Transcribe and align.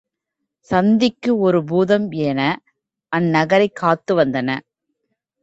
சந்திக்கு 0.69 1.39
ஒரு 1.39 1.63
பூதம் 1.63 2.07
என 2.23 2.39
அந் 3.11 3.29
நகரைக் 3.29 3.75
காத்து 3.75 4.19
வந்தன. 4.19 4.49